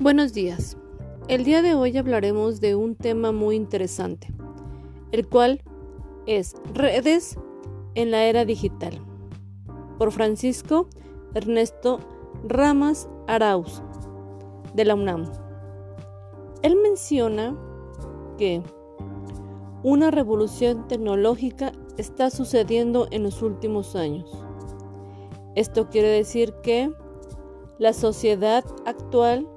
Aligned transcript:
Buenos 0.00 0.32
días. 0.32 0.76
El 1.26 1.42
día 1.42 1.60
de 1.60 1.74
hoy 1.74 1.96
hablaremos 1.96 2.60
de 2.60 2.76
un 2.76 2.94
tema 2.94 3.32
muy 3.32 3.56
interesante, 3.56 4.32
el 5.10 5.26
cual 5.26 5.60
es 6.24 6.54
redes 6.72 7.36
en 7.96 8.12
la 8.12 8.22
era 8.26 8.44
digital, 8.44 9.00
por 9.98 10.12
Francisco 10.12 10.88
Ernesto 11.34 11.98
Ramas 12.44 13.08
Arauz, 13.26 13.82
de 14.72 14.84
la 14.84 14.94
UNAM. 14.94 15.32
Él 16.62 16.76
menciona 16.76 17.58
que 18.38 18.62
una 19.82 20.12
revolución 20.12 20.86
tecnológica 20.86 21.72
está 21.96 22.30
sucediendo 22.30 23.08
en 23.10 23.24
los 23.24 23.42
últimos 23.42 23.96
años. 23.96 24.30
Esto 25.56 25.88
quiere 25.88 26.08
decir 26.08 26.54
que 26.62 26.88
la 27.80 27.92
sociedad 27.92 28.64
actual 28.86 29.48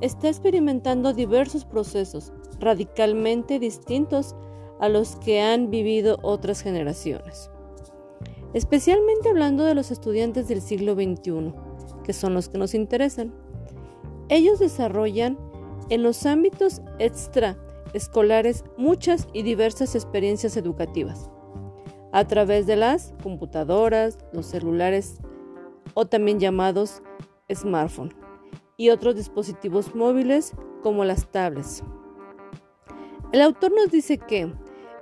está 0.00 0.28
experimentando 0.28 1.12
diversos 1.12 1.64
procesos 1.64 2.32
radicalmente 2.60 3.58
distintos 3.58 4.34
a 4.80 4.88
los 4.88 5.16
que 5.16 5.40
han 5.40 5.70
vivido 5.70 6.18
otras 6.22 6.60
generaciones. 6.60 7.50
Especialmente 8.52 9.28
hablando 9.28 9.64
de 9.64 9.74
los 9.74 9.90
estudiantes 9.90 10.48
del 10.48 10.60
siglo 10.60 10.94
XXI, 10.94 11.54
que 12.04 12.12
son 12.12 12.34
los 12.34 12.48
que 12.48 12.58
nos 12.58 12.74
interesan. 12.74 13.34
Ellos 14.28 14.58
desarrollan 14.58 15.38
en 15.88 16.02
los 16.02 16.26
ámbitos 16.26 16.82
extraescolares 16.98 18.64
muchas 18.76 19.28
y 19.32 19.42
diversas 19.42 19.94
experiencias 19.94 20.56
educativas, 20.56 21.30
a 22.12 22.26
través 22.26 22.66
de 22.66 22.76
las 22.76 23.14
computadoras, 23.22 24.18
los 24.32 24.46
celulares 24.46 25.18
o 25.94 26.06
también 26.06 26.40
llamados 26.40 27.02
smartphones 27.52 28.25
y 28.76 28.90
otros 28.90 29.16
dispositivos 29.16 29.94
móviles 29.94 30.52
como 30.82 31.04
las 31.04 31.30
tablets. 31.30 31.82
El 33.32 33.40
autor 33.40 33.72
nos 33.72 33.90
dice 33.90 34.18
que 34.18 34.52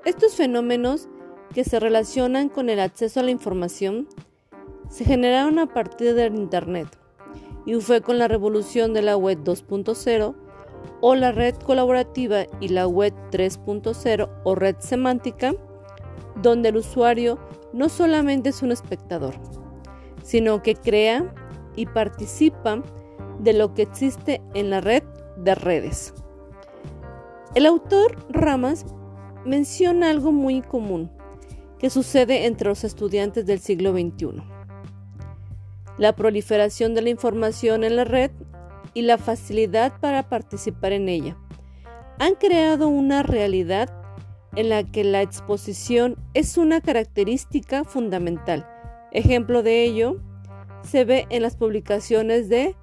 estos 0.04 0.34
fenómenos 0.34 1.08
que 1.52 1.64
se 1.64 1.80
relacionan 1.80 2.48
con 2.48 2.68
el 2.68 2.80
acceso 2.80 3.20
a 3.20 3.22
la 3.22 3.30
información 3.30 4.08
se 4.88 5.04
generaron 5.04 5.58
a 5.58 5.66
partir 5.66 6.14
del 6.14 6.34
Internet 6.34 6.88
y 7.66 7.74
fue 7.80 8.00
con 8.00 8.18
la 8.18 8.28
revolución 8.28 8.92
de 8.92 9.02
la 9.02 9.16
web 9.16 9.38
2.0 9.42 10.34
o 11.00 11.14
la 11.14 11.32
red 11.32 11.54
colaborativa 11.56 12.44
y 12.60 12.68
la 12.68 12.86
web 12.86 13.14
3.0 13.30 14.28
o 14.44 14.54
red 14.54 14.76
semántica, 14.78 15.54
donde 16.42 16.70
el 16.70 16.76
usuario 16.76 17.38
no 17.72 17.88
solamente 17.88 18.50
es 18.50 18.62
un 18.62 18.72
espectador, 18.72 19.34
sino 20.22 20.62
que 20.62 20.74
crea 20.74 21.32
y 21.76 21.86
participa 21.86 22.82
de 23.38 23.52
lo 23.52 23.74
que 23.74 23.82
existe 23.82 24.40
en 24.54 24.70
la 24.70 24.80
red 24.80 25.02
de 25.36 25.54
redes. 25.54 26.14
El 27.54 27.66
autor 27.66 28.16
Ramas 28.30 28.86
menciona 29.44 30.10
algo 30.10 30.32
muy 30.32 30.62
común 30.62 31.10
que 31.78 31.90
sucede 31.90 32.46
entre 32.46 32.68
los 32.68 32.82
estudiantes 32.84 33.46
del 33.46 33.60
siglo 33.60 33.92
XXI. 33.92 34.42
La 35.98 36.16
proliferación 36.16 36.94
de 36.94 37.02
la 37.02 37.10
información 37.10 37.84
en 37.84 37.96
la 37.96 38.04
red 38.04 38.30
y 38.94 39.02
la 39.02 39.18
facilidad 39.18 40.00
para 40.00 40.28
participar 40.28 40.92
en 40.92 41.08
ella 41.08 41.36
han 42.18 42.34
creado 42.34 42.88
una 42.88 43.22
realidad 43.22 43.92
en 44.56 44.68
la 44.68 44.84
que 44.84 45.04
la 45.04 45.22
exposición 45.22 46.16
es 46.32 46.56
una 46.58 46.80
característica 46.80 47.84
fundamental. 47.84 48.66
Ejemplo 49.12 49.62
de 49.62 49.84
ello 49.84 50.20
se 50.82 51.04
ve 51.04 51.26
en 51.30 51.42
las 51.42 51.56
publicaciones 51.56 52.48
de 52.48 52.76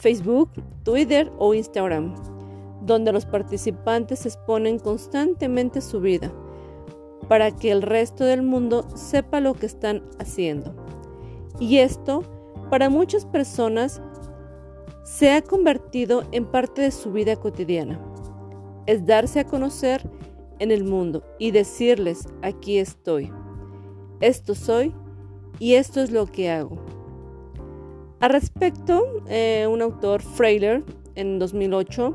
Facebook, 0.00 0.50
Twitter 0.82 1.32
o 1.38 1.54
Instagram, 1.54 2.14
donde 2.82 3.12
los 3.12 3.26
participantes 3.26 4.26
exponen 4.26 4.78
constantemente 4.78 5.80
su 5.80 6.00
vida 6.00 6.32
para 7.28 7.50
que 7.50 7.70
el 7.70 7.82
resto 7.82 8.24
del 8.24 8.42
mundo 8.42 8.86
sepa 8.94 9.40
lo 9.40 9.54
que 9.54 9.66
están 9.66 10.02
haciendo. 10.18 10.74
Y 11.58 11.78
esto, 11.78 12.22
para 12.70 12.90
muchas 12.90 13.24
personas, 13.24 14.02
se 15.04 15.32
ha 15.32 15.42
convertido 15.42 16.24
en 16.32 16.46
parte 16.46 16.82
de 16.82 16.90
su 16.90 17.12
vida 17.12 17.36
cotidiana. 17.36 18.00
Es 18.86 19.06
darse 19.06 19.40
a 19.40 19.46
conocer 19.46 20.08
en 20.58 20.70
el 20.70 20.84
mundo 20.84 21.22
y 21.38 21.50
decirles, 21.50 22.26
aquí 22.42 22.78
estoy, 22.78 23.32
esto 24.20 24.54
soy 24.54 24.94
y 25.58 25.74
esto 25.74 26.00
es 26.00 26.10
lo 26.10 26.26
que 26.26 26.50
hago. 26.50 26.78
Al 28.24 28.30
respecto, 28.30 29.22
eh, 29.28 29.66
un 29.70 29.82
autor, 29.82 30.22
Frailer, 30.22 30.82
en 31.14 31.38
2008, 31.38 32.14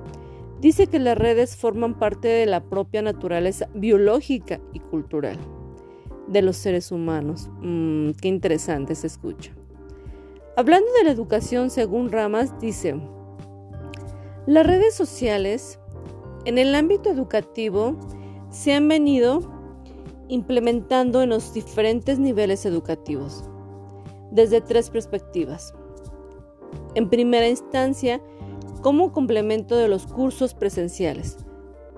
dice 0.60 0.88
que 0.88 0.98
las 0.98 1.16
redes 1.16 1.56
forman 1.56 2.00
parte 2.00 2.28
de 2.28 2.48
la 2.48 2.64
propia 2.64 3.04
naturaleza 3.04 3.70
biológica 3.76 4.60
y 4.74 4.80
cultural 4.80 5.38
de 6.26 6.42
los 6.42 6.58
seres 6.58 6.92
humanos. 6.92 7.52
Mm, 7.62 8.14
qué 8.20 8.28
interesante 8.28 8.96
se 8.96 9.06
escucha. 9.06 9.52
Hablando 10.58 10.92
de 10.94 11.04
la 11.04 11.12
educación, 11.12 11.70
según 11.70 12.12
Ramas, 12.12 12.60
dice, 12.60 13.00
las 14.48 14.66
redes 14.66 14.96
sociales 14.96 15.80
en 16.46 16.58
el 16.58 16.74
ámbito 16.74 17.12
educativo 17.12 17.96
se 18.50 18.74
han 18.74 18.88
venido 18.88 19.42
implementando 20.28 21.22
en 21.22 21.30
los 21.30 21.54
diferentes 21.54 22.18
niveles 22.18 22.66
educativos, 22.66 23.44
desde 24.32 24.60
tres 24.60 24.90
perspectivas. 24.90 25.76
En 26.96 27.10
primera 27.10 27.48
instancia, 27.48 28.22
como 28.82 29.12
complemento 29.12 29.76
de 29.76 29.88
los 29.88 30.08
cursos 30.08 30.54
presenciales. 30.54 31.38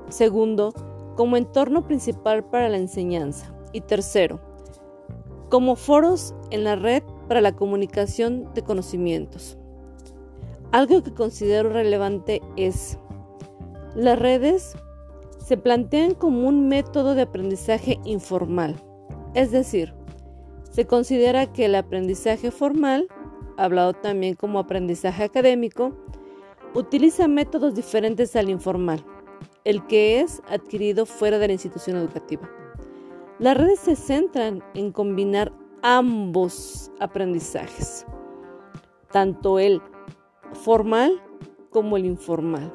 Segundo, 0.09 0.73
como 1.15 1.37
entorno 1.37 1.85
principal 1.85 2.43
para 2.43 2.69
la 2.69 2.77
enseñanza. 2.77 3.53
Y 3.73 3.81
tercero, 3.81 4.41
como 5.49 5.75
foros 5.75 6.33
en 6.49 6.63
la 6.63 6.75
red 6.75 7.03
para 7.27 7.41
la 7.41 7.55
comunicación 7.55 8.53
de 8.53 8.63
conocimientos. 8.63 9.57
Algo 10.71 11.03
que 11.03 11.13
considero 11.13 11.69
relevante 11.69 12.41
es, 12.57 12.97
las 13.95 14.17
redes 14.19 14.75
se 15.37 15.57
plantean 15.57 16.13
como 16.13 16.47
un 16.47 16.67
método 16.69 17.15
de 17.15 17.23
aprendizaje 17.23 17.99
informal, 18.05 18.75
es 19.33 19.51
decir, 19.51 19.93
se 20.71 20.85
considera 20.85 21.51
que 21.51 21.65
el 21.65 21.75
aprendizaje 21.75 22.51
formal 22.51 23.07
hablado 23.57 23.93
también 23.93 24.35
como 24.35 24.59
aprendizaje 24.59 25.23
académico, 25.23 25.93
utiliza 26.73 27.27
métodos 27.27 27.75
diferentes 27.75 28.35
al 28.35 28.49
informal, 28.49 29.03
el 29.63 29.85
que 29.87 30.21
es 30.21 30.41
adquirido 30.49 31.05
fuera 31.05 31.37
de 31.37 31.47
la 31.47 31.53
institución 31.53 31.97
educativa. 31.97 32.49
Las 33.39 33.57
redes 33.57 33.79
se 33.79 33.95
centran 33.95 34.63
en 34.73 34.91
combinar 34.91 35.51
ambos 35.81 36.91
aprendizajes, 36.99 38.05
tanto 39.11 39.59
el 39.59 39.81
formal 40.53 41.21
como 41.71 41.97
el 41.97 42.05
informal. 42.05 42.71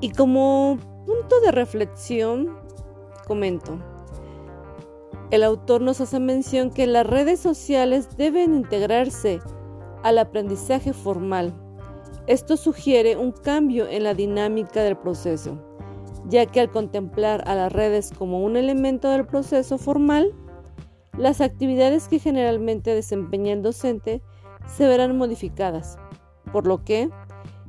Y 0.00 0.12
como 0.12 0.78
punto 1.06 1.40
de 1.40 1.50
reflexión, 1.50 2.56
comento, 3.26 3.78
el 5.30 5.42
autor 5.42 5.82
nos 5.82 6.00
hace 6.00 6.20
mención 6.20 6.70
que 6.70 6.86
las 6.86 7.06
redes 7.06 7.38
sociales 7.38 8.16
deben 8.16 8.54
integrarse 8.54 9.40
al 10.02 10.18
aprendizaje 10.18 10.92
formal. 10.92 11.54
Esto 12.26 12.56
sugiere 12.56 13.16
un 13.16 13.32
cambio 13.32 13.86
en 13.88 14.04
la 14.04 14.14
dinámica 14.14 14.82
del 14.82 14.96
proceso, 14.96 15.58
ya 16.28 16.46
que 16.46 16.60
al 16.60 16.70
contemplar 16.70 17.42
a 17.46 17.54
las 17.54 17.72
redes 17.72 18.10
como 18.16 18.42
un 18.42 18.56
elemento 18.56 19.10
del 19.10 19.26
proceso 19.26 19.76
formal, 19.76 20.32
las 21.16 21.40
actividades 21.40 22.08
que 22.08 22.18
generalmente 22.18 22.94
desempeña 22.94 23.52
el 23.52 23.62
docente 23.62 24.22
se 24.66 24.86
verán 24.86 25.18
modificadas, 25.18 25.98
por 26.52 26.66
lo 26.66 26.84
que 26.84 27.10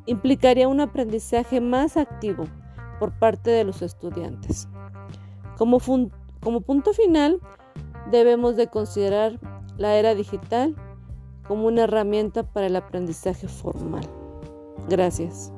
implicaría 0.05 0.67
un 0.67 0.79
aprendizaje 0.79 1.59
más 1.59 1.97
activo 1.97 2.45
por 2.99 3.17
parte 3.17 3.49
de 3.49 3.63
los 3.63 3.81
estudiantes. 3.81 4.67
Como, 5.57 5.79
como 6.41 6.61
punto 6.61 6.93
final, 6.93 7.39
debemos 8.11 8.55
de 8.55 8.67
considerar 8.67 9.39
la 9.77 9.95
era 9.95 10.15
digital 10.15 10.75
como 11.47 11.67
una 11.67 11.83
herramienta 11.83 12.43
para 12.43 12.67
el 12.67 12.75
aprendizaje 12.75 13.47
formal. 13.47 14.05
Gracias. 14.87 15.51